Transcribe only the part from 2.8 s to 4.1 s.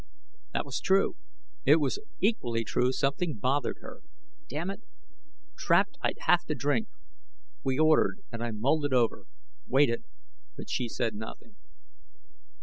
something bothered her.